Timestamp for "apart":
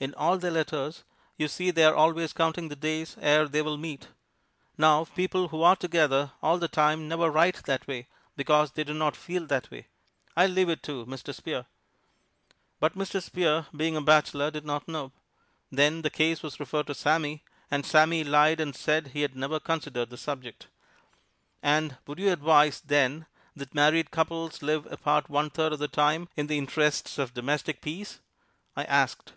24.90-25.30